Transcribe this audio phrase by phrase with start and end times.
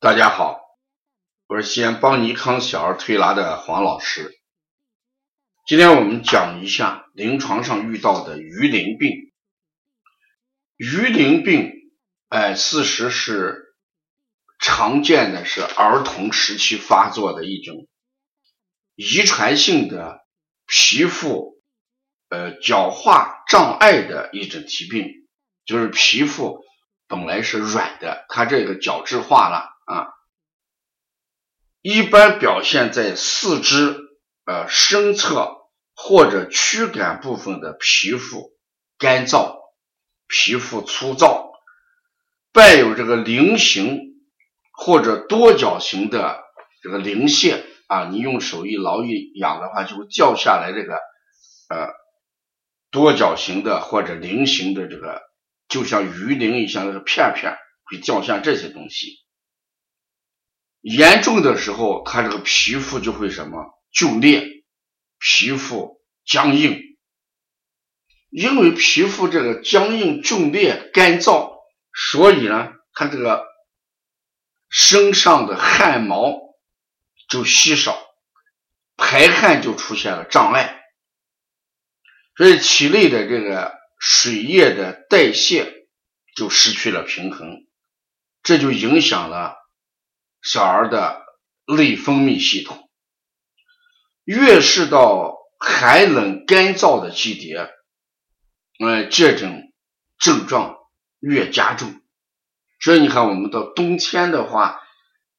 [0.00, 0.60] 大家好，
[1.48, 4.30] 我是西安邦尼康小儿推拿的黄老师。
[5.66, 9.32] 今天我们讲一下临床上遇到的鱼鳞病。
[10.76, 11.72] 鱼鳞病，
[12.28, 13.74] 哎，事实是
[14.60, 17.88] 常见的是儿童时期发作的一种
[18.94, 20.20] 遗传性的
[20.64, 21.60] 皮肤
[22.28, 25.26] 呃角化障碍的一种疾病，
[25.64, 26.60] 就是皮肤
[27.08, 29.74] 本来是软的，它这个角质化了。
[29.88, 30.08] 啊，
[31.80, 33.96] 一般表现在四肢
[34.44, 35.56] 呃身侧
[35.94, 38.52] 或者躯干部分的皮肤
[38.98, 39.56] 干燥、
[40.26, 41.52] 皮肤粗糙，
[42.52, 44.20] 伴有这个菱形
[44.72, 46.44] 或者多角形的
[46.82, 50.96] 这个鳞屑啊，你用手一挠一痒的话，就会掉下来这个
[51.70, 51.88] 呃
[52.90, 55.22] 多角形的或者菱形的这个，
[55.66, 59.26] 就像鱼鳞一样的片片会掉下这些东西。
[60.88, 64.64] 严重的时候，它这个皮肤就会什么皲裂，
[65.18, 66.82] 皮肤僵硬。
[68.30, 71.50] 因为皮肤这个僵硬、皲裂、干燥，
[71.92, 73.46] 所以呢，它这个
[74.68, 76.38] 身上的汗毛
[77.28, 77.98] 就稀少，
[78.96, 80.80] 排汗就出现了障碍，
[82.36, 85.86] 所以体内的这个水液的代谢
[86.36, 87.66] 就失去了平衡，
[88.42, 89.56] 这就影响了。
[90.50, 91.26] 小儿的
[91.66, 92.88] 内分泌系统，
[94.24, 97.68] 越是到寒冷干燥的季节，
[98.78, 99.70] 呃，这种
[100.18, 100.78] 症状
[101.20, 102.00] 越加重。
[102.80, 104.80] 所以你看，我们到冬天的话，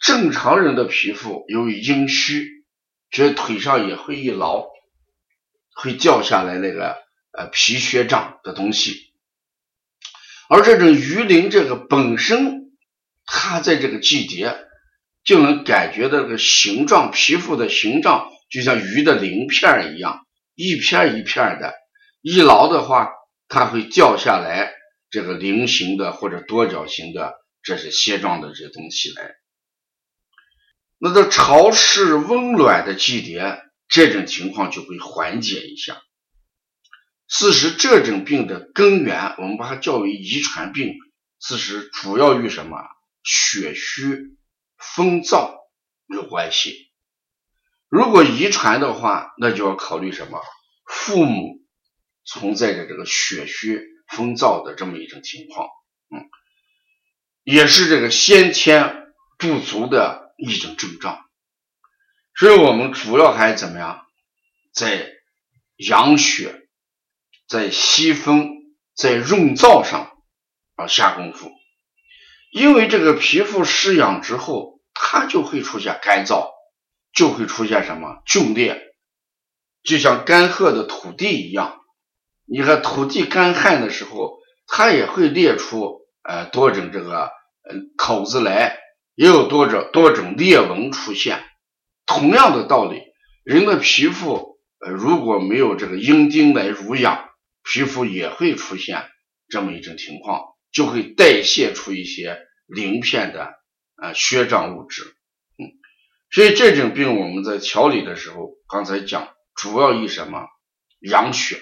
[0.00, 2.64] 正常人的皮肤由于阴虚，
[3.08, 4.66] 这腿上也会一挠，
[5.72, 6.96] 会掉下来那个
[7.30, 9.12] 呃皮屑状的东西。
[10.48, 12.72] 而这种鱼鳞，这个本身
[13.24, 14.65] 它在这个季节。
[15.26, 20.24] 就能感觉到这个形状，皮肤的形状就像鱼的鳞片一样，
[20.54, 21.74] 一片一片的。
[22.22, 23.10] 一挠的话，
[23.48, 24.72] 它会掉下来
[25.10, 29.34] 这个菱形的或者多角形的，这是蟹状的这些东西来。
[30.98, 33.58] 那到潮湿温暖的季节，
[33.88, 36.00] 这种情况就会缓解一下。
[37.28, 40.94] 事实这种病的根源，我们把它叫为遗传病。
[41.40, 42.78] 事实主要与什么
[43.24, 44.36] 血虚。
[44.78, 45.56] 风燥
[46.06, 46.90] 有关系，
[47.88, 50.40] 如果遗传的话，那就要考虑什么？
[50.84, 51.58] 父母
[52.24, 55.68] 存在着这个血虚风燥的这么一种情况，
[56.10, 56.28] 嗯，
[57.42, 61.24] 也是这个先天不足的一种症状。
[62.34, 64.06] 所以我们主要还怎么样，
[64.72, 65.10] 在
[65.76, 66.68] 养血、
[67.48, 68.50] 在吸风、
[68.94, 70.12] 在润燥上
[70.74, 71.50] 啊下功夫。
[72.50, 76.50] 因为这个皮肤湿痒之后，它就会出现干燥，
[77.12, 78.80] 就会出现什么皲裂，
[79.82, 81.80] 就像干涸的土地一样。
[82.44, 88.78] 你看土地干旱的时候，它也会裂出呃多种这个呃口子来，
[89.14, 91.44] 也有多种多种裂纹出现。
[92.06, 93.02] 同样的道理，
[93.44, 97.28] 人的皮肤呃如果没有这个阴丁来濡养，
[97.64, 99.04] 皮肤也会出现
[99.48, 100.55] 这么一种情况。
[100.76, 103.54] 就会代谢出一些鳞片的
[103.94, 105.04] 啊血状物质，
[105.56, 105.72] 嗯，
[106.30, 110.44] 所以这种病我们在调理的时候，刚才讲主要以什么
[111.00, 111.58] 养血，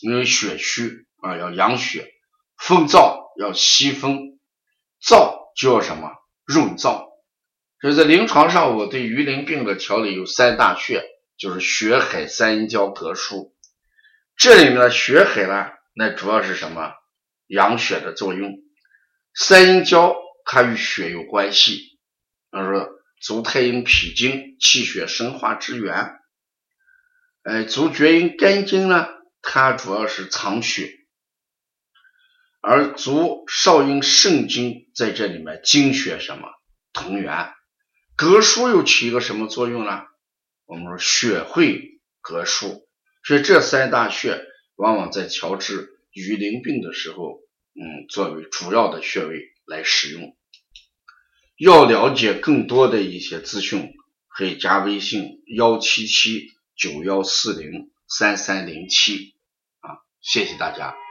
[0.00, 2.12] 因为血虚啊要养血，
[2.56, 4.40] 风燥要息风，
[5.00, 6.10] 燥就要什么
[6.44, 7.06] 润燥。
[7.80, 11.04] 所以在临床上，我对鱼鳞病的调理有三大穴，
[11.36, 13.52] 就是血海、三阴交、膈腧。
[14.36, 16.94] 这里面的血海呢，那主要是什么？
[17.48, 18.54] 养血的作用，
[19.34, 20.14] 三阴交
[20.44, 21.98] 它与血有关系，
[22.50, 22.88] 他说
[23.20, 26.14] 足太阴脾经，气血生化之源。
[27.42, 29.08] 哎，足厥阴肝经呢，
[29.42, 30.92] 它主要是藏血，
[32.60, 36.48] 而足少阴肾经在这里面精血什么
[36.92, 37.52] 同源。
[38.16, 40.02] 膈腧又起一个什么作用呢？
[40.66, 42.84] 我们说血会膈腧，
[43.24, 44.44] 所以这三大穴
[44.76, 45.97] 往往在调治。
[46.12, 47.40] 鱼鳞病的时候，
[47.74, 50.36] 嗯，作为主要的穴位来使用。
[51.56, 53.92] 要了解更多的一些资讯，
[54.28, 59.34] 可以加微信幺七七九幺四零三三零七
[59.80, 61.07] 啊，谢谢大家。